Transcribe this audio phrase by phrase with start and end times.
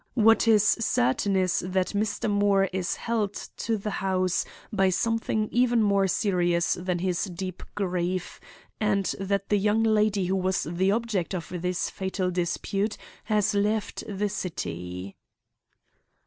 [0.15, 2.27] What is certain is that Mr.
[2.27, 8.39] Moore is held to the house by something even more serious than his deep grief,
[8.79, 14.03] and that the young lady who was the object of this fatal dispute has left
[14.07, 15.15] the city."